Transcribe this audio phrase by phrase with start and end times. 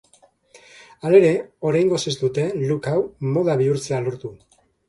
[1.09, 1.29] Halere,
[1.71, 3.05] oraingoz ez dute look hau
[3.37, 4.37] moda bihurtzea lortu.